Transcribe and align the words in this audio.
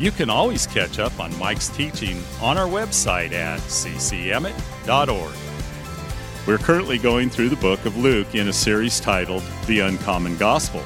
you 0.00 0.10
can 0.10 0.30
always 0.30 0.66
catch 0.66 0.98
up 0.98 1.20
on 1.20 1.38
Mike's 1.38 1.68
teaching 1.68 2.22
on 2.40 2.56
our 2.56 2.66
website 2.66 3.32
at 3.32 3.60
ccemmett.org. 3.60 5.34
We're 6.46 6.56
currently 6.56 6.96
going 6.96 7.28
through 7.28 7.50
the 7.50 7.56
book 7.56 7.84
of 7.84 7.98
Luke 7.98 8.34
in 8.34 8.48
a 8.48 8.52
series 8.52 8.98
titled 8.98 9.42
The 9.66 9.80
Uncommon 9.80 10.38
Gospel. 10.38 10.82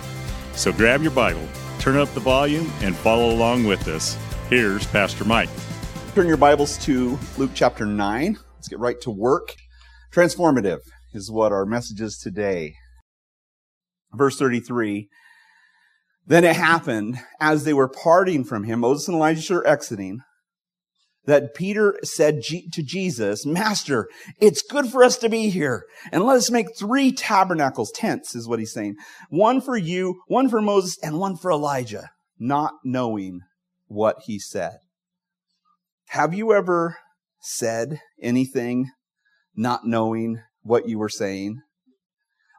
So 0.54 0.72
grab 0.72 1.00
your 1.00 1.12
Bible, 1.12 1.46
turn 1.78 1.96
up 1.96 2.12
the 2.12 2.20
volume, 2.20 2.72
and 2.80 2.96
follow 2.96 3.30
along 3.30 3.64
with 3.64 3.86
us. 3.86 4.18
Here's 4.50 4.84
Pastor 4.88 5.24
Mike. 5.24 5.48
Turn 6.16 6.26
your 6.26 6.36
Bibles 6.36 6.76
to 6.78 7.16
Luke 7.38 7.52
chapter 7.54 7.86
9. 7.86 8.36
Let's 8.56 8.68
get 8.68 8.80
right 8.80 9.00
to 9.02 9.12
work. 9.12 9.54
Transformative 10.12 10.80
is 11.12 11.30
what 11.30 11.52
our 11.52 11.64
message 11.64 12.00
is 12.00 12.18
today. 12.18 12.74
Verse 14.12 14.36
33 14.36 15.08
then 16.26 16.44
it 16.44 16.56
happened 16.56 17.18
as 17.40 17.64
they 17.64 17.74
were 17.74 17.88
parting 17.88 18.44
from 18.44 18.64
him, 18.64 18.80
Moses 18.80 19.08
and 19.08 19.16
Elijah 19.16 19.56
are 19.56 19.66
exiting, 19.66 20.20
that 21.26 21.54
Peter 21.54 21.98
said 22.02 22.42
to 22.42 22.82
Jesus, 22.82 23.46
Master, 23.46 24.08
it's 24.40 24.62
good 24.62 24.86
for 24.86 25.02
us 25.02 25.16
to 25.18 25.28
be 25.28 25.48
here. 25.48 25.84
And 26.12 26.22
let 26.22 26.36
us 26.36 26.50
make 26.50 26.76
three 26.76 27.12
tabernacles, 27.12 27.90
tents 27.92 28.34
is 28.34 28.46
what 28.46 28.58
he's 28.58 28.72
saying. 28.72 28.96
One 29.30 29.60
for 29.60 29.76
you, 29.76 30.20
one 30.26 30.48
for 30.48 30.60
Moses, 30.60 30.98
and 31.02 31.18
one 31.18 31.36
for 31.36 31.50
Elijah, 31.50 32.10
not 32.38 32.74
knowing 32.84 33.40
what 33.86 34.16
he 34.26 34.38
said. 34.38 34.78
Have 36.08 36.34
you 36.34 36.52
ever 36.52 36.98
said 37.40 38.00
anything 38.20 38.90
not 39.56 39.86
knowing 39.86 40.40
what 40.62 40.88
you 40.88 40.98
were 40.98 41.08
saying? 41.08 41.60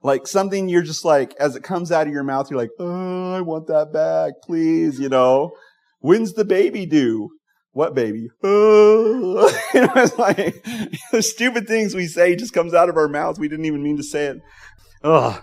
Like 0.05 0.27
something 0.27 0.69
you're 0.69 0.83
just 0.83 1.03
like, 1.03 1.33
as 1.39 1.55
it 1.55 1.63
comes 1.63 1.91
out 1.91 2.05
of 2.05 2.13
your 2.13 2.21
mouth, 2.21 2.51
you're 2.51 2.59
like, 2.59 2.69
oh, 2.77 3.33
I 3.33 3.41
want 3.41 3.65
that 3.69 3.91
back, 3.91 4.33
please, 4.43 4.99
you 4.99 5.09
know. 5.09 5.53
When's 5.99 6.33
the 6.33 6.45
baby 6.45 6.85
due? 6.85 7.31
What 7.71 7.95
baby? 7.95 8.29
Oh. 8.43 9.47
you 9.73 9.81
know, 9.81 9.93
it's 9.95 10.15
like 10.19 10.63
the 11.11 11.23
stupid 11.23 11.67
things 11.67 11.95
we 11.95 12.05
say 12.05 12.35
just 12.35 12.53
comes 12.53 12.75
out 12.75 12.87
of 12.87 12.97
our 12.97 13.07
mouths. 13.07 13.39
We 13.39 13.47
didn't 13.47 13.65
even 13.65 13.81
mean 13.81 13.97
to 13.97 14.03
say 14.03 14.27
it. 14.27 14.37
Ugh. 15.03 15.41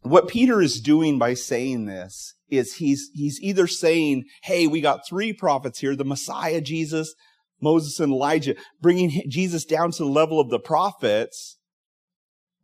What 0.00 0.28
Peter 0.28 0.62
is 0.62 0.80
doing 0.80 1.18
by 1.18 1.34
saying 1.34 1.84
this 1.84 2.32
is 2.48 2.76
he's, 2.76 3.10
he's 3.12 3.38
either 3.42 3.66
saying, 3.66 4.24
hey, 4.44 4.66
we 4.66 4.80
got 4.80 5.06
three 5.06 5.34
prophets 5.34 5.80
here, 5.80 5.94
the 5.94 6.06
Messiah, 6.06 6.62
Jesus, 6.62 7.14
Moses, 7.60 8.00
and 8.00 8.14
Elijah, 8.14 8.54
bringing 8.80 9.24
Jesus 9.28 9.66
down 9.66 9.90
to 9.90 10.04
the 10.04 10.08
level 10.08 10.40
of 10.40 10.48
the 10.48 10.58
prophets, 10.58 11.58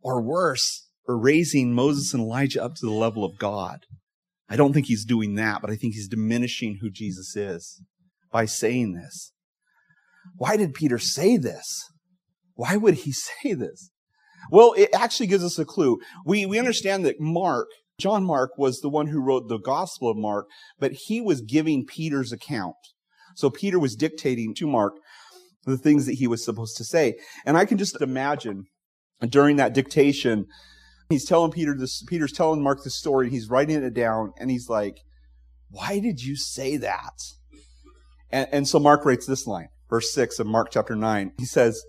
or 0.01 0.21
worse, 0.21 0.87
or 1.07 1.17
raising 1.17 1.73
Moses 1.73 2.13
and 2.13 2.23
Elijah 2.23 2.63
up 2.63 2.75
to 2.75 2.85
the 2.85 2.91
level 2.91 3.23
of 3.23 3.37
God. 3.37 3.85
I 4.49 4.55
don't 4.55 4.73
think 4.73 4.87
he's 4.87 5.05
doing 5.05 5.35
that, 5.35 5.61
but 5.61 5.69
I 5.69 5.75
think 5.75 5.93
he's 5.93 6.07
diminishing 6.07 6.79
who 6.81 6.89
Jesus 6.89 7.35
is 7.35 7.81
by 8.31 8.45
saying 8.45 8.93
this. 8.93 9.31
Why 10.37 10.57
did 10.57 10.73
Peter 10.73 10.97
say 10.97 11.37
this? 11.37 11.83
Why 12.55 12.75
would 12.75 12.95
he 12.95 13.11
say 13.43 13.53
this? 13.53 13.91
Well, 14.51 14.73
it 14.77 14.89
actually 14.93 15.27
gives 15.27 15.43
us 15.43 15.59
a 15.59 15.65
clue. 15.65 15.99
We, 16.25 16.45
we 16.45 16.59
understand 16.59 17.05
that 17.05 17.19
Mark, 17.19 17.67
John 17.99 18.23
Mark, 18.23 18.51
was 18.57 18.79
the 18.79 18.89
one 18.89 19.07
who 19.07 19.21
wrote 19.21 19.47
the 19.47 19.59
Gospel 19.59 20.09
of 20.09 20.17
Mark, 20.17 20.47
but 20.79 20.93
he 20.93 21.21
was 21.21 21.41
giving 21.41 21.85
Peter's 21.85 22.31
account. 22.31 22.75
So 23.35 23.49
Peter 23.49 23.79
was 23.79 23.95
dictating 23.95 24.53
to 24.55 24.67
Mark 24.67 24.93
the 25.65 25.77
things 25.77 26.05
that 26.05 26.13
he 26.13 26.27
was 26.27 26.43
supposed 26.43 26.77
to 26.77 26.83
say. 26.83 27.15
And 27.45 27.57
I 27.57 27.65
can 27.65 27.77
just 27.77 28.01
imagine 28.01 28.65
during 29.27 29.57
that 29.57 29.73
dictation, 29.73 30.45
he's 31.09 31.25
telling 31.25 31.51
Peter 31.51 31.75
this, 31.77 32.03
Peter's 32.03 32.31
telling 32.31 32.63
Mark 32.63 32.83
the 32.83 32.89
story, 32.89 33.25
and 33.25 33.33
he's 33.33 33.49
writing 33.49 33.83
it 33.83 33.93
down, 33.93 34.33
and 34.39 34.49
he's 34.49 34.69
like, 34.69 34.99
Why 35.69 35.99
did 35.99 36.23
you 36.23 36.35
say 36.35 36.77
that? 36.77 37.19
And, 38.31 38.47
and 38.51 38.67
so 38.67 38.79
Mark 38.79 39.05
writes 39.05 39.25
this 39.25 39.47
line, 39.47 39.69
verse 39.89 40.13
6 40.13 40.39
of 40.39 40.47
Mark 40.47 40.69
chapter 40.71 40.95
9. 40.95 41.33
He 41.37 41.45
says, 41.45 41.83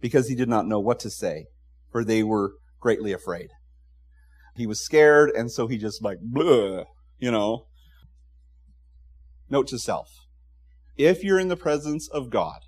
Because 0.00 0.28
he 0.28 0.34
did 0.34 0.48
not 0.48 0.66
know 0.66 0.78
what 0.78 1.00
to 1.00 1.10
say, 1.10 1.46
for 1.90 2.04
they 2.04 2.22
were 2.22 2.52
greatly 2.80 3.12
afraid. 3.12 3.48
He 4.54 4.66
was 4.66 4.84
scared, 4.84 5.30
and 5.30 5.50
so 5.50 5.66
he 5.66 5.78
just 5.78 6.02
like, 6.02 6.18
Bleh, 6.18 6.84
you 7.18 7.30
know. 7.30 7.66
Note 9.50 9.68
to 9.68 9.78
self. 9.78 10.10
If 10.96 11.24
you're 11.24 11.38
in 11.38 11.48
the 11.48 11.56
presence 11.56 12.08
of 12.08 12.28
God, 12.28 12.60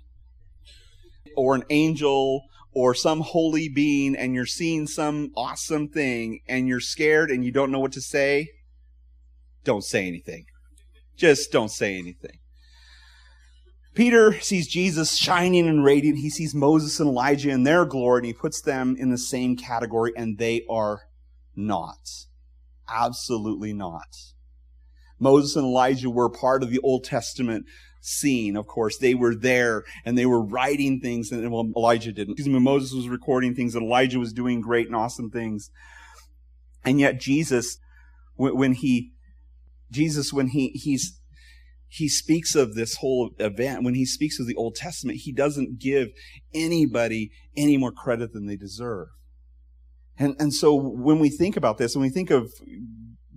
or 1.35 1.53
an 1.53 1.63
angel, 1.69 2.43
or 2.73 2.93
some 2.93 3.21
holy 3.21 3.67
being 3.67 4.15
and 4.15 4.33
you're 4.33 4.45
seeing 4.45 4.87
some 4.87 5.31
awesome 5.35 5.87
thing 5.87 6.39
and 6.47 6.67
you're 6.67 6.79
scared 6.79 7.29
and 7.29 7.43
you 7.43 7.51
don't 7.51 7.71
know 7.71 7.79
what 7.79 7.91
to 7.91 8.01
say, 8.01 8.49
don't 9.63 9.83
say 9.83 10.07
anything. 10.07 10.45
Just 11.17 11.51
don't 11.51 11.71
say 11.71 11.97
anything. 11.97 12.39
Peter 13.93 14.39
sees 14.39 14.67
Jesus 14.67 15.17
shining 15.17 15.67
and 15.67 15.83
radiant. 15.83 16.19
He 16.19 16.29
sees 16.29 16.55
Moses 16.55 16.99
and 16.99 17.09
Elijah 17.09 17.49
in 17.49 17.63
their 17.63 17.85
glory 17.85 18.19
and 18.19 18.25
he 18.27 18.33
puts 18.33 18.61
them 18.61 18.95
in 18.97 19.09
the 19.09 19.17
same 19.17 19.57
category 19.57 20.13
and 20.15 20.37
they 20.37 20.63
are 20.69 21.01
not. 21.55 21.99
Absolutely 22.87 23.73
not. 23.73 24.07
Moses 25.21 25.55
and 25.55 25.65
Elijah 25.65 26.09
were 26.09 26.29
part 26.29 26.63
of 26.63 26.71
the 26.71 26.79
Old 26.79 27.03
Testament 27.03 27.65
scene, 28.01 28.57
of 28.57 28.65
course. 28.65 28.97
They 28.97 29.13
were 29.13 29.35
there 29.35 29.83
and 30.03 30.17
they 30.17 30.25
were 30.25 30.43
writing 30.43 30.99
things 30.99 31.31
and 31.31 31.49
well, 31.51 31.71
Elijah 31.77 32.11
didn't. 32.11 32.33
Excuse 32.33 32.53
me, 32.53 32.59
Moses 32.59 32.93
was 32.93 33.07
recording 33.07 33.53
things 33.53 33.75
and 33.75 33.85
Elijah 33.85 34.19
was 34.19 34.33
doing 34.33 34.59
great 34.59 34.87
and 34.87 34.95
awesome 34.95 35.29
things. 35.29 35.69
And 36.83 36.99
yet 36.99 37.19
Jesus, 37.19 37.77
when 38.35 38.73
he, 38.73 39.11
Jesus, 39.91 40.33
when 40.33 40.47
he, 40.47 40.69
he's, 40.69 41.19
he 41.87 42.09
speaks 42.09 42.55
of 42.55 42.73
this 42.73 42.95
whole 42.95 43.31
event, 43.37 43.83
when 43.83 43.93
he 43.93 44.05
speaks 44.05 44.39
of 44.39 44.47
the 44.47 44.55
Old 44.55 44.75
Testament, 44.75 45.19
he 45.21 45.31
doesn't 45.31 45.79
give 45.79 46.07
anybody 46.53 47.29
any 47.55 47.77
more 47.77 47.91
credit 47.91 48.33
than 48.33 48.47
they 48.47 48.55
deserve. 48.55 49.09
And, 50.17 50.35
and 50.39 50.53
so 50.53 50.73
when 50.73 51.19
we 51.19 51.29
think 51.29 51.57
about 51.57 51.77
this, 51.77 51.95
when 51.95 52.03
we 52.03 52.09
think 52.09 52.31
of 52.31 52.51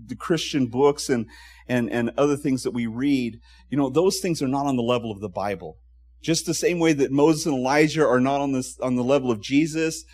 the 0.06 0.16
Christian 0.16 0.66
books 0.66 1.09
and, 1.09 1.26
and, 1.69 1.91
and 1.91 2.10
other 2.16 2.37
things 2.37 2.62
that 2.62 2.72
we 2.72 2.87
read, 2.87 3.38
you 3.70 3.78
know, 3.78 3.88
those 3.88 4.19
things 4.19 4.42
are 4.42 4.48
not 4.48 4.66
on 4.66 4.76
the 4.76 4.82
level 4.82 5.10
of 5.10 5.20
the 5.20 5.28
Bible. 5.28 5.78
Just 6.22 6.47
the 6.47 6.54
same 6.54 6.78
way 6.78 6.92
that 6.94 7.12
Moses 7.12 7.47
and 7.47 7.54
Elijah 7.54 8.06
are 8.06 8.20
not 8.20 8.41
on 8.41 8.53
this, 8.53 8.78
on 8.81 8.97
the 8.97 9.04
level 9.04 9.31
of 9.31 9.42
Jesus, 9.42 10.04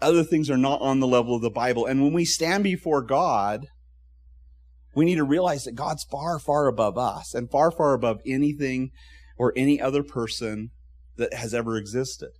other 0.00 0.22
things 0.22 0.50
are 0.50 0.56
not 0.56 0.80
on 0.80 1.00
the 1.00 1.06
level 1.06 1.34
of 1.34 1.42
the 1.42 1.50
Bible. 1.50 1.86
And 1.86 2.02
when 2.02 2.12
we 2.12 2.24
stand 2.24 2.62
before 2.62 3.02
God, 3.02 3.66
we 4.94 5.04
need 5.04 5.16
to 5.16 5.24
realize 5.24 5.64
that 5.64 5.74
God's 5.74 6.04
far, 6.04 6.38
far 6.38 6.66
above 6.66 6.98
us 6.98 7.34
and 7.34 7.50
far, 7.50 7.70
far 7.70 7.94
above 7.94 8.20
anything 8.26 8.90
or 9.38 9.52
any 9.56 9.80
other 9.80 10.02
person 10.02 10.70
that 11.16 11.34
has 11.34 11.54
ever 11.54 11.76
existed. 11.76 12.30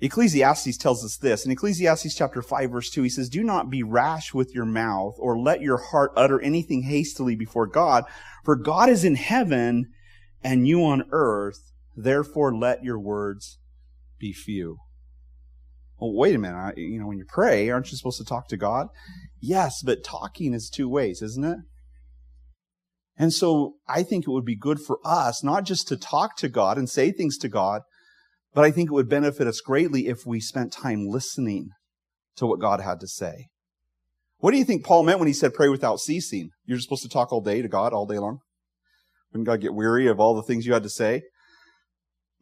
Ecclesiastes 0.00 0.76
tells 0.78 1.04
us 1.04 1.16
this. 1.16 1.44
In 1.44 1.52
Ecclesiastes 1.52 2.14
chapter 2.14 2.40
5 2.40 2.70
verse 2.70 2.90
2, 2.90 3.02
he 3.02 3.08
says, 3.08 3.28
Do 3.28 3.44
not 3.44 3.70
be 3.70 3.82
rash 3.82 4.32
with 4.32 4.54
your 4.54 4.64
mouth 4.64 5.14
or 5.18 5.38
let 5.38 5.60
your 5.60 5.76
heart 5.76 6.12
utter 6.16 6.40
anything 6.40 6.84
hastily 6.84 7.36
before 7.36 7.66
God, 7.66 8.04
for 8.44 8.56
God 8.56 8.88
is 8.88 9.04
in 9.04 9.16
heaven 9.16 9.92
and 10.42 10.66
you 10.66 10.84
on 10.84 11.04
earth. 11.10 11.72
Therefore 11.96 12.56
let 12.56 12.82
your 12.82 12.98
words 12.98 13.58
be 14.18 14.32
few. 14.32 14.78
Well, 15.98 16.14
wait 16.14 16.34
a 16.34 16.38
minute. 16.38 16.56
I, 16.56 16.72
you 16.76 16.98
know, 16.98 17.06
when 17.06 17.18
you 17.18 17.26
pray, 17.28 17.68
aren't 17.68 17.90
you 17.90 17.98
supposed 17.98 18.18
to 18.18 18.24
talk 18.24 18.48
to 18.48 18.56
God? 18.56 18.86
Yes, 19.38 19.82
but 19.82 20.02
talking 20.02 20.54
is 20.54 20.70
two 20.70 20.88
ways, 20.88 21.20
isn't 21.20 21.44
it? 21.44 21.58
And 23.18 23.34
so 23.34 23.74
I 23.86 24.02
think 24.02 24.26
it 24.26 24.30
would 24.30 24.46
be 24.46 24.56
good 24.56 24.80
for 24.80 24.98
us 25.04 25.44
not 25.44 25.64
just 25.64 25.86
to 25.88 25.96
talk 25.98 26.36
to 26.38 26.48
God 26.48 26.78
and 26.78 26.88
say 26.88 27.12
things 27.12 27.36
to 27.38 27.50
God, 27.50 27.82
but 28.54 28.64
I 28.64 28.70
think 28.70 28.90
it 28.90 28.94
would 28.94 29.08
benefit 29.08 29.46
us 29.46 29.60
greatly 29.60 30.08
if 30.08 30.26
we 30.26 30.40
spent 30.40 30.72
time 30.72 31.06
listening 31.08 31.70
to 32.36 32.46
what 32.46 32.60
God 32.60 32.80
had 32.80 33.00
to 33.00 33.08
say. 33.08 33.48
What 34.38 34.52
do 34.52 34.56
you 34.56 34.64
think 34.64 34.84
Paul 34.84 35.02
meant 35.02 35.18
when 35.18 35.28
he 35.28 35.34
said 35.34 35.54
pray 35.54 35.68
without 35.68 36.00
ceasing? 36.00 36.50
You're 36.64 36.78
just 36.78 36.88
supposed 36.88 37.02
to 37.02 37.08
talk 37.08 37.32
all 37.32 37.42
day 37.42 37.62
to 37.62 37.68
God 37.68 37.92
all 37.92 38.06
day 38.06 38.18
long? 38.18 38.38
Wouldn't 39.32 39.46
God 39.46 39.60
get 39.60 39.74
weary 39.74 40.08
of 40.08 40.18
all 40.18 40.34
the 40.34 40.42
things 40.42 40.66
you 40.66 40.72
had 40.72 40.82
to 40.82 40.90
say? 40.90 41.22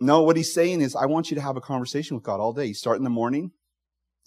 No, 0.01 0.23
what 0.23 0.37
he's 0.37 0.55
saying 0.55 0.81
is, 0.81 0.95
I 0.95 1.07
want 1.07 1.31
you 1.31 1.35
to 1.35 1.43
have 1.43 1.57
a 1.57 1.61
conversation 1.61 2.17
with 2.17 2.25
God 2.25 2.41
all 2.41 2.53
day. 2.53 2.67
You 2.67 2.75
start 2.75 2.99
in 2.99 3.05
the 3.05 3.11
morning 3.11 3.51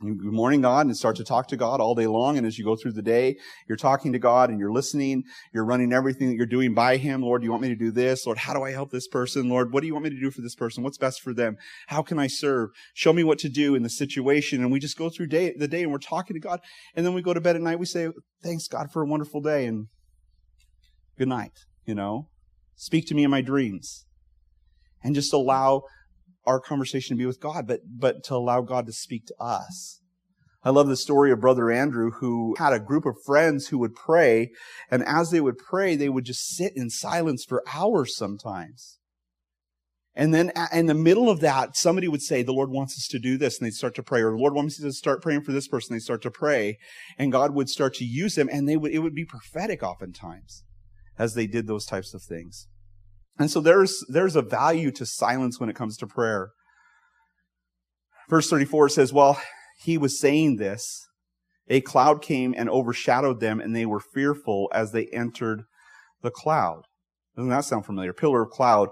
good 0.02 0.34
morning, 0.34 0.62
God, 0.62 0.88
and 0.88 0.98
start 0.98 1.16
to 1.18 1.24
talk 1.24 1.48
to 1.50 1.56
God 1.56 1.80
all 1.80 1.94
day 1.94 2.08
long. 2.08 2.36
And 2.36 2.48
as 2.48 2.58
you 2.58 2.66
go 2.66 2.76
through 2.76 2.94
the 2.94 3.04
day, 3.04 3.38
you're 3.68 3.78
talking 3.78 4.14
to 4.14 4.20
God 4.20 4.50
and 4.50 4.58
you're 4.58 4.72
listening. 4.72 5.24
You're 5.54 5.64
running 5.64 5.94
everything 5.94 6.30
that 6.30 6.36
you're 6.36 6.48
doing 6.48 6.74
by 6.74 6.98
Him. 6.98 7.22
Lord, 7.22 7.42
do 7.42 7.46
you 7.46 7.52
want 7.52 7.62
me 7.62 7.70
to 7.70 7.76
do 7.76 7.92
this? 7.92 8.26
Lord, 8.26 8.40
how 8.40 8.56
do 8.56 8.64
I 8.64 8.72
help 8.72 8.90
this 8.90 9.08
person? 9.08 9.48
Lord, 9.48 9.72
what 9.72 9.82
do 9.82 9.88
you 9.88 9.94
want 9.94 10.06
me 10.06 10.10
to 10.10 10.20
do 10.20 10.32
for 10.32 10.42
this 10.42 10.56
person? 10.56 10.84
What's 10.84 10.98
best 10.98 11.22
for 11.22 11.36
them? 11.36 11.58
How 11.88 12.02
can 12.02 12.18
I 12.18 12.26
serve? 12.26 12.72
Show 12.96 13.14
me 13.14 13.24
what 13.24 13.38
to 13.40 13.50
do 13.50 13.76
in 13.76 13.84
the 13.84 13.90
situation. 13.90 14.62
And 14.62 14.72
we 14.72 14.80
just 14.80 14.98
go 14.98 15.10
through 15.10 15.28
day, 15.28 15.54
the 15.56 15.68
day 15.68 15.84
and 15.84 15.92
we're 15.92 16.00
talking 16.00 16.34
to 16.34 16.40
God. 16.40 16.62
And 16.96 17.06
then 17.06 17.14
we 17.14 17.22
go 17.22 17.36
to 17.36 17.42
bed 17.42 17.56
at 17.56 17.62
night. 17.62 17.78
We 17.78 17.86
say, 17.86 18.10
thanks 18.42 18.68
God 18.68 18.92
for 18.92 19.04
a 19.04 19.08
wonderful 19.08 19.40
day 19.40 19.68
and 19.68 19.86
good 21.18 21.28
night. 21.28 21.54
You 21.86 21.94
know, 21.94 22.28
speak 22.76 23.06
to 23.08 23.16
me 23.16 23.24
in 23.24 23.30
my 23.30 23.42
dreams 23.42 24.06
and 25.04 25.14
just 25.14 25.32
allow 25.32 25.84
our 26.46 26.60
conversation 26.60 27.16
to 27.16 27.20
be 27.20 27.26
with 27.26 27.40
God, 27.40 27.68
but, 27.68 27.82
but 27.86 28.24
to 28.26 28.36
allow 28.36 28.62
God 28.62 28.86
to 28.86 28.94
speak 28.94 29.26
to 29.28 29.36
us. 29.40 30.00
I 30.64 30.70
love 30.70 30.88
the 30.88 30.96
story 30.96 31.32
of 31.32 31.42
Brother 31.42 31.72
Andrew 31.72 32.12
who 32.12 32.56
had 32.60 32.74
a 32.74 32.80
group 32.80 33.06
of 33.06 33.16
friends 33.26 33.68
who 33.68 33.80
would 33.80 33.96
pray, 33.96 34.52
and 34.90 35.04
as 35.04 35.32
they 35.32 35.42
would 35.42 35.58
pray, 35.58 35.96
they 35.96 36.10
would 36.10 36.26
just 36.26 36.56
sit 36.56 36.74
in 36.76 36.90
silence 36.90 37.44
for 37.44 37.64
hours 37.74 38.16
sometimes. 38.16 39.00
And 40.14 40.34
then 40.34 40.52
in 40.74 40.88
the 40.88 40.94
middle 40.94 41.30
of 41.30 41.40
that, 41.40 41.78
somebody 41.78 42.08
would 42.08 42.22
say, 42.22 42.44
the 42.44 42.52
Lord 42.52 42.70
wants 42.70 42.98
us 42.98 43.08
to 43.12 43.20
do 43.20 43.38
this. 43.38 43.58
And 43.58 43.66
they'd 43.66 43.74
start 43.74 43.96
to 43.96 44.04
pray. 44.04 44.22
Or 44.22 44.32
the 44.32 44.38
Lord 44.38 44.54
wants 44.54 44.78
us 44.78 44.84
to 44.84 44.92
start 44.92 45.22
praying 45.22 45.44
for 45.44 45.54
this 45.54 45.70
person. 45.70 45.96
They 45.96 46.02
start 46.02 46.22
to 46.24 46.32
pray. 46.32 46.78
And 47.18 47.32
God 47.32 47.56
would 47.56 47.70
start 47.70 47.94
to 47.96 48.06
use 48.06 48.36
them. 48.36 48.50
And 48.52 48.68
they 48.68 48.76
would, 48.76 48.92
it 48.92 49.00
would 49.00 49.16
be 49.16 49.24
prophetic 49.24 49.82
oftentimes 49.82 50.66
as 51.18 51.34
they 51.34 51.48
did 51.48 51.66
those 51.66 51.86
types 51.86 52.14
of 52.14 52.24
things. 52.24 52.68
And 53.42 53.50
so 53.50 53.60
there's, 53.60 54.06
there's 54.08 54.36
a 54.36 54.44
value 54.44 54.92
to 54.92 55.06
silence 55.06 55.60
when 55.60 55.70
it 55.70 55.76
comes 55.76 55.98
to 55.98 56.08
prayer. 56.08 56.52
Verse 58.30 58.50
34 58.50 58.90
says, 58.90 59.12
While 59.12 59.42
he 59.80 59.98
was 59.98 60.20
saying 60.20 60.58
this, 60.58 61.08
a 61.68 61.82
cloud 61.82 62.22
came 62.22 62.54
and 62.56 62.70
overshadowed 62.70 63.40
them, 63.40 63.60
and 63.60 63.76
they 63.76 63.86
were 63.86 64.00
fearful 64.00 64.70
as 64.74 64.92
they 64.92 65.08
entered 65.08 65.64
the 66.22 66.30
cloud. 66.30 66.84
Doesn't 67.36 67.50
that 67.50 67.66
sound 67.66 67.86
familiar? 67.86 68.14
Pillar 68.14 68.44
of 68.44 68.52
cloud 68.52 68.90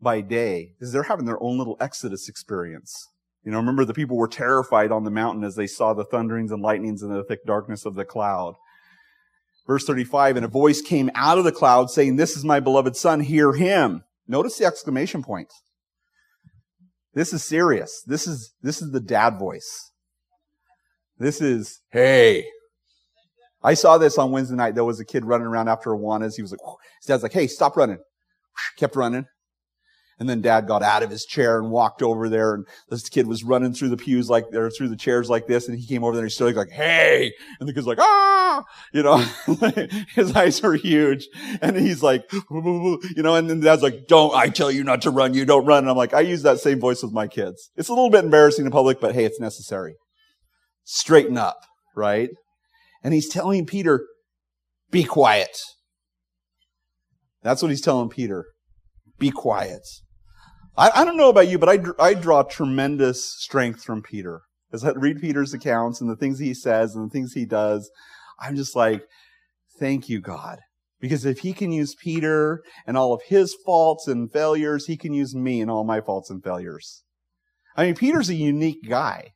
by 0.00 0.20
day. 0.20 0.74
Is 0.80 0.92
they're 0.92 1.02
having 1.04 1.26
their 1.26 1.42
own 1.42 1.58
little 1.58 1.76
Exodus 1.80 2.28
experience. 2.28 3.08
You 3.42 3.50
know, 3.50 3.58
remember 3.58 3.84
the 3.84 3.94
people 3.94 4.16
were 4.16 4.28
terrified 4.28 4.92
on 4.92 5.04
the 5.04 5.10
mountain 5.10 5.42
as 5.42 5.56
they 5.56 5.66
saw 5.66 5.92
the 5.92 6.04
thunderings 6.04 6.52
and 6.52 6.62
lightnings 6.62 7.02
and 7.02 7.10
the 7.10 7.24
thick 7.24 7.44
darkness 7.44 7.84
of 7.84 7.94
the 7.94 8.04
cloud. 8.04 8.54
Verse 9.68 9.84
35, 9.84 10.36
and 10.36 10.46
a 10.46 10.48
voice 10.48 10.80
came 10.80 11.10
out 11.14 11.36
of 11.36 11.44
the 11.44 11.52
cloud 11.52 11.90
saying, 11.90 12.16
This 12.16 12.36
is 12.36 12.44
my 12.44 12.58
beloved 12.58 12.96
son, 12.96 13.20
hear 13.20 13.52
him. 13.52 14.02
Notice 14.26 14.56
the 14.56 14.64
exclamation 14.64 15.22
point. 15.22 15.52
This 17.12 17.34
is 17.34 17.44
serious. 17.44 18.02
This 18.06 18.26
is, 18.26 18.54
this 18.62 18.80
is 18.80 18.92
the 18.92 19.00
dad 19.00 19.38
voice. 19.38 19.92
This 21.18 21.42
is, 21.42 21.80
hey. 21.90 22.46
I 23.62 23.74
saw 23.74 23.98
this 23.98 24.16
on 24.16 24.30
Wednesday 24.30 24.56
night. 24.56 24.74
There 24.74 24.84
was 24.84 25.00
a 25.00 25.04
kid 25.04 25.26
running 25.26 25.46
around 25.46 25.68
after 25.68 25.90
Awanas. 25.90 26.36
He 26.36 26.42
was 26.42 26.52
like, 26.52 26.60
his 27.00 27.06
dad's 27.06 27.22
like, 27.22 27.32
hey, 27.32 27.46
stop 27.46 27.76
running. 27.76 27.98
Kept 28.78 28.96
running. 28.96 29.26
And 30.18 30.28
then 30.28 30.40
dad 30.40 30.66
got 30.66 30.82
out 30.82 31.02
of 31.02 31.10
his 31.10 31.24
chair 31.24 31.58
and 31.58 31.70
walked 31.70 32.02
over 32.02 32.28
there 32.28 32.54
and 32.54 32.66
this 32.88 33.08
kid 33.08 33.26
was 33.26 33.44
running 33.44 33.72
through 33.72 33.90
the 33.90 33.96
pews 33.96 34.28
like, 34.28 34.52
or 34.52 34.70
through 34.70 34.88
the 34.88 34.96
chairs 34.96 35.30
like 35.30 35.46
this. 35.46 35.68
And 35.68 35.78
he 35.78 35.86
came 35.86 36.02
over 36.02 36.14
there 36.14 36.24
and 36.24 36.30
he 36.30 36.34
started 36.34 36.56
like, 36.56 36.70
hey. 36.70 37.32
And 37.60 37.68
the 37.68 37.72
kid's 37.72 37.86
like, 37.86 38.00
ah, 38.00 38.64
you 38.92 39.02
know, 39.02 39.18
his 40.14 40.34
eyes 40.34 40.62
are 40.64 40.74
huge. 40.74 41.28
And 41.62 41.76
he's 41.76 42.02
like, 42.02 42.30
you 42.32 43.22
know, 43.22 43.36
and 43.36 43.48
then 43.48 43.60
dad's 43.60 43.82
like, 43.82 44.06
don't, 44.08 44.34
I 44.34 44.48
tell 44.48 44.70
you 44.70 44.82
not 44.82 45.02
to 45.02 45.10
run. 45.10 45.34
You 45.34 45.44
don't 45.44 45.66
run. 45.66 45.84
And 45.84 45.90
I'm 45.90 45.96
like, 45.96 46.14
I 46.14 46.20
use 46.20 46.42
that 46.42 46.58
same 46.58 46.80
voice 46.80 47.02
with 47.02 47.12
my 47.12 47.28
kids. 47.28 47.70
It's 47.76 47.88
a 47.88 47.94
little 47.94 48.10
bit 48.10 48.24
embarrassing 48.24 48.64
in 48.64 48.72
public, 48.72 49.00
but 49.00 49.14
hey, 49.14 49.24
it's 49.24 49.40
necessary. 49.40 49.94
Straighten 50.84 51.38
up, 51.38 51.58
right? 51.94 52.30
And 53.04 53.14
he's 53.14 53.28
telling 53.28 53.66
Peter, 53.66 54.04
be 54.90 55.04
quiet. 55.04 55.56
That's 57.42 57.62
what 57.62 57.70
he's 57.70 57.80
telling 57.80 58.08
Peter. 58.08 58.46
Be 59.18 59.30
quiet. 59.30 59.86
I, 60.78 61.02
I 61.02 61.04
don't 61.04 61.16
know 61.16 61.28
about 61.28 61.48
you, 61.48 61.58
but 61.58 61.68
I, 61.68 61.80
I 61.98 62.14
draw 62.14 62.42
tremendous 62.44 63.24
strength 63.24 63.82
from 63.82 64.00
Peter. 64.00 64.42
As 64.72 64.84
I 64.84 64.92
read 64.92 65.20
Peter's 65.20 65.52
accounts 65.52 66.00
and 66.00 66.08
the 66.08 66.16
things 66.16 66.38
he 66.38 66.54
says 66.54 66.94
and 66.94 67.10
the 67.10 67.12
things 67.12 67.32
he 67.32 67.44
does, 67.44 67.90
I'm 68.40 68.54
just 68.54 68.76
like, 68.76 69.02
thank 69.78 70.08
you, 70.08 70.20
God. 70.20 70.60
Because 71.00 71.24
if 71.24 71.40
he 71.40 71.52
can 71.52 71.72
use 71.72 71.96
Peter 72.00 72.62
and 72.86 72.96
all 72.96 73.12
of 73.12 73.22
his 73.26 73.56
faults 73.66 74.06
and 74.06 74.32
failures, 74.32 74.86
he 74.86 74.96
can 74.96 75.12
use 75.12 75.34
me 75.34 75.60
and 75.60 75.70
all 75.70 75.84
my 75.84 76.00
faults 76.00 76.30
and 76.30 76.42
failures. 76.42 77.02
I 77.76 77.86
mean, 77.86 77.94
Peter's 77.94 78.28
a 78.28 78.34
unique 78.34 78.88
guy. 78.88 79.32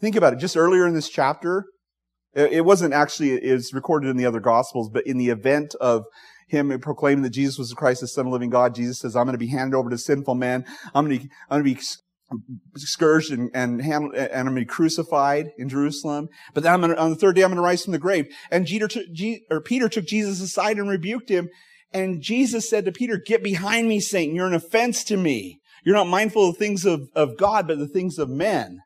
Think 0.00 0.16
about 0.16 0.34
it. 0.34 0.38
Just 0.38 0.56
earlier 0.56 0.86
in 0.86 0.94
this 0.94 1.08
chapter, 1.08 1.64
it 2.34 2.64
wasn't 2.64 2.92
actually, 2.92 3.32
it's 3.32 3.72
recorded 3.72 4.10
in 4.10 4.16
the 4.16 4.26
other 4.26 4.40
gospels, 4.40 4.90
but 4.90 5.06
in 5.06 5.18
the 5.18 5.28
event 5.28 5.74
of 5.80 6.04
him 6.54 6.70
and 6.70 6.80
proclaiming 6.80 7.22
that 7.22 7.30
Jesus 7.30 7.58
was 7.58 7.70
the 7.70 7.76
Christ, 7.76 8.00
the 8.00 8.08
Son 8.08 8.26
of 8.26 8.30
the 8.30 8.32
living 8.32 8.50
God, 8.50 8.74
Jesus 8.74 9.00
says, 9.00 9.16
I'm 9.16 9.26
going 9.26 9.34
to 9.34 9.38
be 9.38 9.48
handed 9.48 9.76
over 9.76 9.90
to 9.90 9.98
sinful 9.98 10.34
men. 10.34 10.64
I'm 10.94 11.06
going 11.06 11.18
to 11.18 11.28
I'm 11.50 11.62
going 11.62 11.74
to 11.74 11.80
be 11.80 11.86
scourged 12.76 13.30
and, 13.30 13.50
and, 13.54 13.82
handled, 13.82 14.14
and 14.14 14.32
I'm 14.32 14.44
going 14.46 14.56
to 14.56 14.62
be 14.62 14.66
crucified 14.66 15.50
in 15.58 15.68
Jerusalem. 15.68 16.28
But 16.54 16.62
then 16.62 16.80
to, 16.80 16.98
on 16.98 17.10
the 17.10 17.16
third 17.16 17.36
day, 17.36 17.42
I'm 17.42 17.50
going 17.50 17.56
to 17.56 17.62
rise 17.62 17.84
from 17.84 17.92
the 17.92 17.98
grave. 17.98 18.26
And 18.50 18.66
Peter 18.66 18.88
took, 18.88 19.04
Peter 19.64 19.88
took 19.88 20.06
Jesus 20.06 20.40
aside 20.40 20.78
and 20.78 20.88
rebuked 20.88 21.28
him. 21.28 21.48
And 21.92 22.22
Jesus 22.22 22.68
said 22.68 22.84
to 22.86 22.92
Peter, 22.92 23.20
get 23.24 23.42
behind 23.42 23.88
me, 23.88 24.00
Satan. 24.00 24.34
You're 24.34 24.48
an 24.48 24.54
offense 24.54 25.04
to 25.04 25.16
me. 25.16 25.60
You're 25.84 25.94
not 25.94 26.08
mindful 26.08 26.48
of 26.48 26.56
things 26.56 26.84
of, 26.84 27.08
of 27.14 27.36
God, 27.36 27.68
but 27.68 27.78
the 27.78 27.86
things 27.86 28.18
of 28.18 28.28
men. 28.28 28.80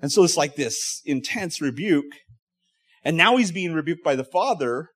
And 0.00 0.10
so 0.10 0.24
it's 0.24 0.36
like 0.36 0.54
this 0.54 1.02
intense 1.04 1.60
rebuke. 1.60 2.12
And 3.04 3.16
now 3.16 3.36
he's 3.36 3.52
being 3.52 3.74
rebuked 3.74 4.04
by 4.04 4.14
the 4.14 4.24
Father. 4.24 4.90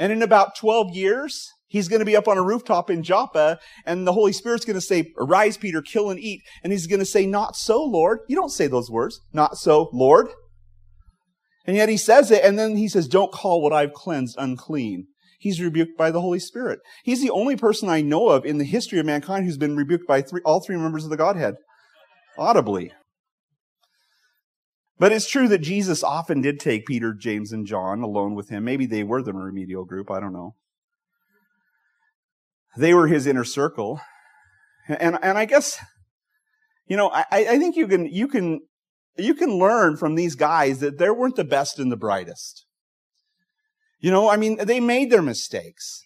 And 0.00 0.10
in 0.10 0.22
about 0.22 0.56
12 0.56 0.96
years, 0.96 1.52
he's 1.68 1.86
going 1.86 2.00
to 2.00 2.06
be 2.06 2.16
up 2.16 2.26
on 2.26 2.38
a 2.38 2.42
rooftop 2.42 2.88
in 2.88 3.02
Joppa 3.02 3.58
and 3.84 4.06
the 4.06 4.14
Holy 4.14 4.32
Spirit's 4.32 4.64
going 4.64 4.74
to 4.74 4.80
say, 4.80 5.12
arise, 5.18 5.58
Peter, 5.58 5.82
kill 5.82 6.10
and 6.10 6.18
eat. 6.18 6.40
And 6.64 6.72
he's 6.72 6.86
going 6.86 7.00
to 7.00 7.06
say, 7.06 7.26
not 7.26 7.54
so, 7.54 7.84
Lord. 7.84 8.20
You 8.26 8.34
don't 8.34 8.50
say 8.50 8.66
those 8.66 8.90
words. 8.90 9.20
Not 9.34 9.58
so, 9.58 9.90
Lord. 9.92 10.28
And 11.66 11.76
yet 11.76 11.90
he 11.90 11.98
says 11.98 12.30
it 12.30 12.42
and 12.42 12.58
then 12.58 12.76
he 12.76 12.88
says, 12.88 13.06
don't 13.06 13.30
call 13.30 13.62
what 13.62 13.74
I've 13.74 13.92
cleansed 13.92 14.36
unclean. 14.38 15.06
He's 15.38 15.60
rebuked 15.60 15.96
by 15.96 16.10
the 16.10 16.22
Holy 16.22 16.40
Spirit. 16.40 16.80
He's 17.04 17.20
the 17.20 17.30
only 17.30 17.56
person 17.56 17.88
I 17.88 18.00
know 18.00 18.28
of 18.30 18.46
in 18.46 18.56
the 18.56 18.64
history 18.64 18.98
of 18.98 19.06
mankind 19.06 19.44
who's 19.44 19.58
been 19.58 19.76
rebuked 19.76 20.08
by 20.08 20.22
three, 20.22 20.40
all 20.44 20.60
three 20.60 20.76
members 20.76 21.04
of 21.04 21.10
the 21.10 21.16
Godhead 21.16 21.54
audibly. 22.38 22.92
But 25.00 25.12
it's 25.12 25.30
true 25.30 25.48
that 25.48 25.62
Jesus 25.62 26.04
often 26.04 26.42
did 26.42 26.60
take 26.60 26.84
Peter, 26.84 27.14
James, 27.14 27.52
and 27.52 27.66
John 27.66 28.02
alone 28.02 28.34
with 28.34 28.50
him. 28.50 28.64
Maybe 28.64 28.84
they 28.84 29.02
were 29.02 29.22
the 29.22 29.32
remedial 29.32 29.86
group. 29.86 30.10
I 30.10 30.20
don't 30.20 30.34
know. 30.34 30.56
They 32.76 32.92
were 32.92 33.08
his 33.08 33.26
inner 33.26 33.44
circle. 33.44 34.02
And, 34.88 35.18
and 35.22 35.38
I 35.38 35.46
guess, 35.46 35.82
you 36.86 36.98
know, 36.98 37.08
I, 37.08 37.24
I 37.30 37.58
think 37.58 37.76
you 37.76 37.88
can, 37.88 38.06
you 38.12 38.28
can, 38.28 38.60
you 39.16 39.32
can 39.32 39.58
learn 39.58 39.96
from 39.96 40.16
these 40.16 40.34
guys 40.34 40.80
that 40.80 40.98
they 40.98 41.08
weren't 41.08 41.36
the 41.36 41.44
best 41.44 41.78
and 41.78 41.90
the 41.90 41.96
brightest. 41.96 42.66
You 44.00 44.10
know, 44.10 44.28
I 44.28 44.36
mean, 44.36 44.58
they 44.66 44.80
made 44.80 45.10
their 45.10 45.22
mistakes. 45.22 46.02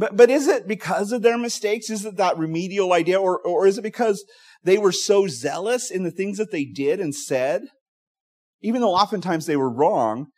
But, 0.00 0.16
but 0.16 0.30
is 0.30 0.48
it 0.48 0.66
because 0.66 1.12
of 1.12 1.20
their 1.20 1.36
mistakes? 1.36 1.90
Is 1.90 2.06
it 2.06 2.16
that 2.16 2.38
remedial 2.38 2.94
idea? 2.94 3.20
Or, 3.20 3.38
or 3.38 3.66
is 3.66 3.76
it 3.76 3.82
because 3.82 4.24
they 4.64 4.78
were 4.78 4.92
so 4.92 5.26
zealous 5.26 5.90
in 5.90 6.04
the 6.04 6.10
things 6.10 6.38
that 6.38 6.50
they 6.50 6.64
did 6.64 7.00
and 7.00 7.14
said, 7.14 7.64
even 8.62 8.80
though 8.80 8.94
oftentimes 8.94 9.44
they 9.44 9.56
were 9.56 9.70
wrong, 9.70 10.28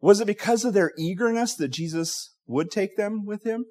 was 0.00 0.20
it 0.20 0.28
because 0.28 0.64
of 0.64 0.72
their 0.72 0.92
eagerness 0.96 1.56
that 1.56 1.70
Jesus 1.72 2.36
would 2.46 2.70
take 2.70 2.96
them 2.96 3.26
with 3.26 3.44
him? 3.44 3.64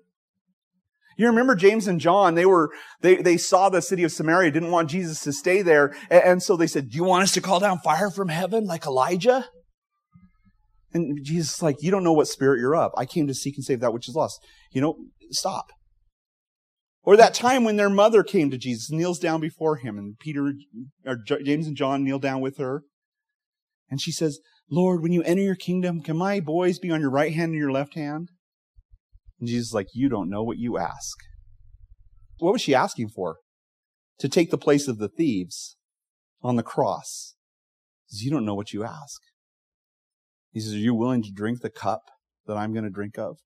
You 1.18 1.28
remember 1.28 1.56
James 1.56 1.88
and 1.88 2.02
John, 2.02 2.36
they 2.36 2.46
were, 2.46 2.70
they, 3.00 3.16
they 3.22 3.38
saw 3.38 3.70
the 3.70 3.82
city 3.82 4.04
of 4.04 4.12
Samaria, 4.12 4.52
didn't 4.52 4.72
want 4.72 4.90
Jesus 4.90 5.22
to 5.22 5.32
stay 5.32 5.62
there. 5.62 5.96
And, 6.10 6.24
and 6.24 6.44
so 6.44 6.58
they 6.58 6.68
said, 6.68 6.90
do 6.90 6.98
you 6.98 7.06
want 7.06 7.24
us 7.24 7.32
to 7.36 7.42
call 7.42 7.62
down 7.62 7.80
fire 7.80 8.12
from 8.12 8.28
heaven 8.28 8.66
like 8.66 8.86
Elijah? 8.86 9.46
And 10.94 11.24
Jesus 11.24 11.56
is 11.56 11.62
like, 11.62 11.78
you 11.82 11.92
don't 11.92 12.04
know 12.04 12.14
what 12.14 12.28
spirit 12.28 12.60
you're 12.60 12.76
of. 12.76 12.92
I 12.98 13.06
came 13.06 13.28
to 13.28 13.34
seek 13.34 13.56
and 13.58 13.64
save 13.64 13.80
that 13.82 13.94
which 13.94 14.10
is 14.10 14.16
lost. 14.16 14.44
You 14.72 14.82
know, 14.82 14.98
stop. 15.32 15.72
Or 17.04 17.16
that 17.16 17.34
time 17.34 17.64
when 17.64 17.76
their 17.76 17.90
mother 17.90 18.24
came 18.24 18.52
to 18.52 18.58
Jesus, 18.58 18.92
kneels 18.92 19.20
down 19.20 19.40
before 19.40 19.78
him, 19.78 19.98
and 19.98 20.18
Peter, 20.20 20.54
or 21.06 21.18
James 21.44 21.68
and 21.68 21.78
John 21.78 22.04
kneel 22.04 22.20
down 22.20 22.42
with 22.42 22.58
her. 22.58 22.84
And 23.90 24.02
she 24.02 24.12
says, 24.12 24.40
Lord, 24.70 25.02
when 25.02 25.12
you 25.12 25.24
enter 25.24 25.42
your 25.42 25.56
kingdom, 25.56 26.02
can 26.02 26.18
my 26.18 26.40
boys 26.40 26.78
be 26.78 26.92
on 26.92 27.02
your 27.02 27.10
right 27.10 27.34
hand 27.34 27.52
and 27.52 27.60
your 27.60 27.72
left 27.72 27.96
hand? 27.96 28.30
And 29.40 29.48
Jesus 29.48 29.70
is 29.70 29.74
like, 29.74 29.88
You 29.94 30.10
don't 30.10 30.30
know 30.30 30.44
what 30.44 30.58
you 30.58 30.78
ask. 30.78 31.18
What 32.38 32.54
was 32.54 32.62
she 32.62 32.76
asking 32.76 33.10
for? 33.10 33.38
To 34.20 34.30
take 34.30 34.52
the 34.52 34.58
place 34.58 34.88
of 34.88 34.98
the 34.98 35.10
thieves 35.10 35.78
on 36.42 36.56
the 36.56 36.64
cross. 36.64 37.36
You 38.12 38.32
don't 38.32 38.46
know 38.46 38.56
what 38.56 38.74
you 38.74 38.84
ask. 38.84 39.22
He 40.52 40.60
says, 40.60 40.74
Are 40.74 40.78
you 40.78 40.96
willing 40.96 41.24
to 41.24 41.32
drink 41.32 41.62
the 41.62 41.70
cup 41.70 42.02
that 42.46 42.58
I'm 42.58 42.74
going 42.74 42.86
to 42.86 42.90
drink 42.90 43.18
of? 43.18 43.38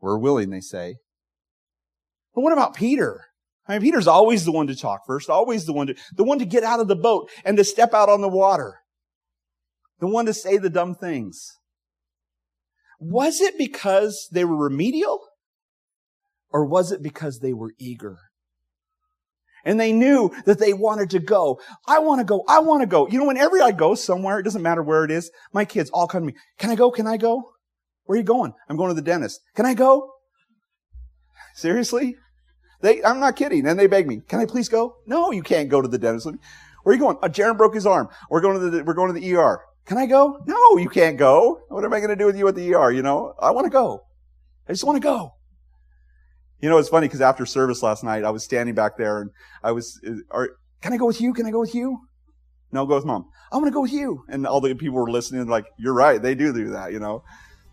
We're 0.00 0.18
willing, 0.18 0.50
they 0.50 0.60
say. 0.60 0.96
But 2.34 2.42
what 2.42 2.52
about 2.52 2.74
Peter? 2.74 3.24
I 3.68 3.74
mean, 3.74 3.82
Peter's 3.82 4.06
always 4.06 4.44
the 4.44 4.52
one 4.52 4.66
to 4.68 4.76
talk 4.76 5.02
first, 5.06 5.28
always 5.28 5.66
the 5.66 5.72
one 5.72 5.88
to, 5.88 5.94
the 6.16 6.24
one 6.24 6.38
to 6.38 6.44
get 6.44 6.64
out 6.64 6.80
of 6.80 6.88
the 6.88 6.96
boat 6.96 7.30
and 7.44 7.56
to 7.56 7.64
step 7.64 7.92
out 7.92 8.08
on 8.08 8.20
the 8.20 8.28
water. 8.28 8.78
The 10.00 10.06
one 10.06 10.26
to 10.26 10.34
say 10.34 10.56
the 10.56 10.70
dumb 10.70 10.94
things. 10.94 11.52
Was 12.98 13.40
it 13.40 13.58
because 13.58 14.28
they 14.32 14.44
were 14.44 14.56
remedial? 14.56 15.20
Or 16.50 16.66
was 16.66 16.90
it 16.90 17.02
because 17.02 17.38
they 17.38 17.52
were 17.52 17.72
eager? 17.78 18.18
And 19.64 19.78
they 19.78 19.92
knew 19.92 20.30
that 20.46 20.58
they 20.58 20.72
wanted 20.72 21.10
to 21.10 21.18
go. 21.18 21.60
I 21.86 21.98
want 21.98 22.20
to 22.20 22.24
go. 22.24 22.44
I 22.48 22.60
want 22.60 22.82
to 22.82 22.86
go. 22.86 23.08
You 23.08 23.18
know, 23.18 23.26
whenever 23.26 23.62
I 23.62 23.72
go 23.72 23.94
somewhere, 23.94 24.38
it 24.38 24.42
doesn't 24.44 24.62
matter 24.62 24.82
where 24.82 25.04
it 25.04 25.10
is, 25.10 25.30
my 25.52 25.64
kids 25.64 25.90
all 25.90 26.06
come 26.06 26.22
to 26.22 26.26
me. 26.28 26.34
Can 26.58 26.70
I 26.70 26.76
go? 26.76 26.90
Can 26.90 27.06
I 27.06 27.16
go? 27.16 27.52
Where 28.04 28.16
are 28.16 28.20
you 28.20 28.24
going? 28.26 28.52
I'm 28.68 28.76
going 28.76 28.88
to 28.88 28.94
the 28.94 29.02
dentist. 29.02 29.40
Can 29.54 29.66
I 29.66 29.74
go? 29.74 30.10
Seriously? 31.54 32.16
They, 32.80 33.04
I'm 33.04 33.20
not 33.20 33.36
kidding. 33.36 33.66
And 33.66 33.78
they 33.78 33.86
beg 33.86 34.06
me, 34.06 34.22
can 34.26 34.40
I 34.40 34.46
please 34.46 34.68
go? 34.68 34.96
No, 35.06 35.30
you 35.30 35.42
can't 35.42 35.68
go 35.68 35.82
to 35.82 35.88
the 35.88 35.98
dentist. 35.98 36.26
Where 36.26 36.92
are 36.92 36.92
you 36.94 37.00
going? 37.00 37.18
Uh, 37.22 37.28
Jaron 37.28 37.58
broke 37.58 37.74
his 37.74 37.86
arm. 37.86 38.08
We're 38.30 38.40
going 38.40 38.58
to 38.58 38.70
the, 38.70 38.84
we're 38.84 38.94
going 38.94 39.12
to 39.12 39.20
the 39.20 39.34
ER. 39.34 39.60
Can 39.86 39.98
I 39.98 40.06
go? 40.06 40.38
No, 40.46 40.76
you 40.76 40.88
can't 40.88 41.18
go. 41.18 41.60
What 41.68 41.84
am 41.84 41.92
I 41.92 41.98
going 42.00 42.10
to 42.10 42.16
do 42.16 42.26
with 42.26 42.36
you 42.36 42.48
at 42.48 42.54
the 42.54 42.74
ER? 42.74 42.90
You 42.90 43.02
know, 43.02 43.34
I 43.40 43.50
want 43.50 43.66
to 43.66 43.70
go. 43.70 44.04
I 44.68 44.72
just 44.72 44.84
want 44.84 44.96
to 44.96 45.02
go. 45.02 45.34
You 46.60 46.68
know, 46.68 46.78
it's 46.78 46.88
funny 46.88 47.06
because 47.06 47.20
after 47.20 47.46
service 47.46 47.82
last 47.82 48.04
night, 48.04 48.24
I 48.24 48.30
was 48.30 48.44
standing 48.44 48.74
back 48.74 48.96
there 48.96 49.22
and 49.22 49.30
I 49.62 49.72
was, 49.72 50.00
uh, 50.06 50.14
are, 50.30 50.50
can 50.82 50.92
I 50.92 50.96
go 50.96 51.06
with 51.06 51.20
you? 51.20 51.32
Can 51.32 51.46
I 51.46 51.50
go 51.50 51.60
with 51.60 51.74
you? 51.74 52.00
No, 52.72 52.86
go 52.86 52.96
with 52.96 53.04
mom. 53.04 53.26
I 53.50 53.56
want 53.56 53.66
to 53.66 53.72
go 53.72 53.82
with 53.82 53.92
you. 53.92 54.24
And 54.28 54.46
all 54.46 54.60
the 54.60 54.74
people 54.74 54.96
were 54.96 55.10
listening 55.10 55.46
like, 55.48 55.66
you're 55.76 55.94
right. 55.94 56.20
They 56.20 56.34
do 56.34 56.52
do 56.52 56.70
that, 56.70 56.92
you 56.92 57.00
know, 57.00 57.24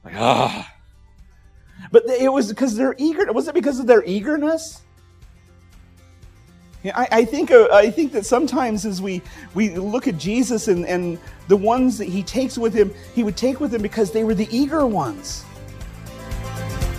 like, 0.03 0.15
ah. 0.15 0.73
But 1.91 2.05
it 2.07 2.31
was 2.31 2.49
because 2.49 2.75
they're 2.75 2.95
eager. 2.97 3.31
Was 3.31 3.47
it 3.47 3.53
because 3.53 3.79
of 3.79 3.85
their 3.85 4.03
eagerness? 4.03 4.81
I, 6.85 7.07
I, 7.11 7.25
think 7.25 7.51
uh, 7.51 7.67
I 7.71 7.91
think 7.91 8.13
that 8.13 8.25
sometimes 8.25 8.85
as 8.85 9.01
we 9.01 9.21
we 9.53 9.75
look 9.75 10.07
at 10.07 10.17
Jesus 10.17 10.67
and, 10.67 10.85
and 10.85 11.19
the 11.47 11.57
ones 11.57 11.97
that 11.97 12.07
he 12.07 12.23
takes 12.23 12.57
with 12.57 12.73
him, 12.73 12.93
he 13.13 13.23
would 13.23 13.35
take 13.35 13.59
with 13.59 13.73
him 13.73 13.81
because 13.81 14.11
they 14.11 14.23
were 14.23 14.33
the 14.33 14.47
eager 14.55 14.85
ones. 14.85 15.43